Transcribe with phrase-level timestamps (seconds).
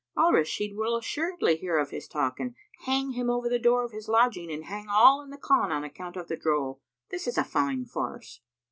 [0.17, 2.55] Al Rashid will assuredly hear of his talk and
[2.85, 5.83] hang him over the door of his lodging and hang all in the Khan on
[5.83, 6.81] account of the droll.
[7.11, 8.41] This is a fine farce!"